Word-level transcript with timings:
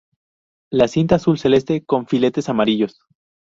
La 0.71 0.87
cinta 0.87 1.17
azul 1.17 1.37
celeste 1.37 1.85
con 1.85 2.07
filetes 2.07 2.49
amarillos. 2.49 3.01